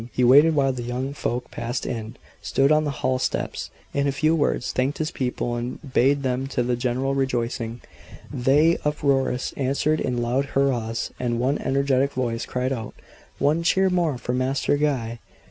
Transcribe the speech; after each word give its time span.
He 0.11 0.23
waited 0.23 0.55
while 0.55 0.73
the 0.73 0.81
young 0.81 1.13
folk 1.13 1.51
passed 1.51 1.85
in 1.85 2.15
stood 2.41 2.71
on 2.71 2.85
the 2.85 2.89
hall 3.05 3.19
steps 3.19 3.69
in 3.93 4.07
a 4.07 4.11
few 4.11 4.33
words 4.33 4.71
thanked 4.71 4.97
his 4.97 5.11
people, 5.11 5.55
and 5.55 5.77
bade 5.93 6.23
them 6.23 6.47
to 6.47 6.63
the 6.63 6.75
general 6.75 7.13
rejoicing. 7.13 7.81
They, 8.33 8.79
uproarious, 8.83 9.53
answered 9.57 10.01
in 10.01 10.19
loud 10.19 10.45
hurrahs, 10.57 11.11
and 11.19 11.39
one 11.39 11.59
energetic 11.59 12.13
voice 12.13 12.47
cried 12.47 12.73
out: 12.73 12.95
"One 13.37 13.61
cheer 13.61 13.91
more 13.91 14.17
for 14.17 14.33
Master 14.33 14.75
Guy!" 14.75 15.19